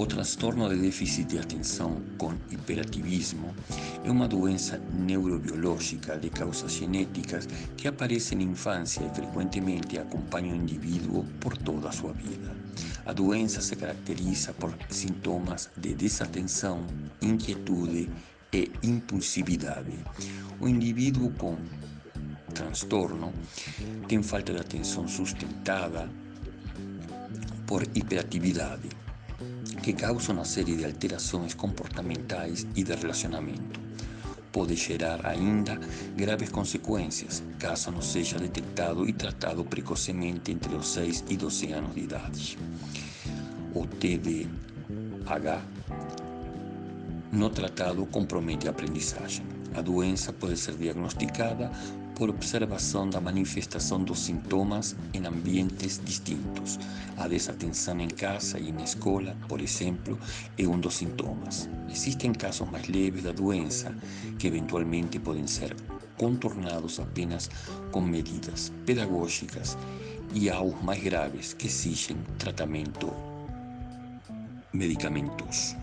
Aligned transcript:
O 0.00 0.06
transtorno 0.06 0.66
de 0.68 0.76
déficit 0.76 1.28
de 1.28 1.38
atenção 1.38 2.00
com 2.16 2.32
hiperativismo 2.50 3.54
é 4.02 4.10
uma 4.10 4.26
doença 4.26 4.80
neurobiológica 4.94 6.16
de 6.16 6.30
causas 6.30 6.72
genéticas 6.72 7.46
que 7.76 7.86
aparece 7.86 8.34
na 8.34 8.42
infância 8.42 9.04
e 9.04 9.14
frequentemente 9.14 9.98
acompanha 9.98 10.54
o 10.54 10.56
indivíduo 10.56 11.24
por 11.38 11.54
toda 11.58 11.90
a 11.90 11.92
sua 11.92 12.14
vida. 12.14 12.56
A 13.04 13.12
doença 13.12 13.60
se 13.60 13.76
caracteriza 13.76 14.54
por 14.54 14.72
sintomas 14.88 15.68
de 15.76 15.92
desatenção, 15.92 16.86
inquietude 17.20 18.08
e 18.52 18.70
impulsividade. 18.82 19.98
O 20.60 20.66
indivíduo 20.66 21.30
com 21.32 21.58
transtorno 22.54 23.32
tem 24.08 24.22
falta 24.22 24.52
de 24.52 24.60
atenção 24.60 25.06
sustentada 25.06 26.08
por 27.70 27.84
hiperatividade 27.94 28.88
que 29.80 29.92
causa 29.92 30.32
uma 30.32 30.44
série 30.44 30.74
de 30.74 30.84
alterações 30.84 31.54
comportamentais 31.54 32.66
e 32.74 32.82
de 32.82 32.92
relacionamento. 32.96 33.78
Pode 34.50 34.74
gerar 34.74 35.24
ainda 35.24 35.78
graves 36.16 36.48
consequências 36.48 37.44
caso 37.60 37.92
não 37.92 38.02
seja 38.02 38.40
detectado 38.40 39.08
e 39.08 39.12
tratado 39.12 39.64
precocemente 39.64 40.50
entre 40.50 40.74
os 40.74 40.88
6 40.88 41.26
e 41.30 41.36
12 41.36 41.72
anos 41.72 41.94
de 41.94 42.00
idade. 42.00 42.58
O 43.72 43.86
TDAH 43.86 45.62
no 47.30 47.50
tratado 47.50 48.04
compromete 48.06 48.66
a 48.66 48.72
aprendizagem. 48.72 49.59
A 49.74 49.80
doença 49.80 50.32
pode 50.32 50.56
ser 50.56 50.76
diagnosticada 50.76 51.70
por 52.14 52.28
observação 52.28 53.08
da 53.08 53.20
manifestação 53.20 54.02
dos 54.04 54.18
sintomas 54.18 54.94
em 55.14 55.24
ambientes 55.26 56.00
distintos. 56.04 56.78
A 57.16 57.26
desatenção 57.26 57.98
em 58.00 58.08
casa 58.08 58.58
e 58.58 58.70
na 58.72 58.82
escola, 58.82 59.36
por 59.48 59.60
exemplo, 59.60 60.18
é 60.58 60.66
um 60.66 60.78
dos 60.78 60.94
sintomas. 60.94 61.68
Existem 61.88 62.32
casos 62.32 62.70
mais 62.70 62.86
leves 62.88 63.22
da 63.22 63.32
doença 63.32 63.94
que 64.38 64.48
eventualmente 64.48 65.18
podem 65.18 65.46
ser 65.46 65.74
contornados 66.18 67.00
apenas 67.00 67.48
com 67.90 68.02
medidas 68.02 68.70
pedagógicas 68.84 69.78
e 70.34 70.50
há 70.50 70.60
os 70.60 70.78
mais 70.82 71.02
graves 71.02 71.54
que 71.54 71.68
exigem 71.68 72.18
tratamento 72.38 73.10
medicamentoso. 74.72 75.76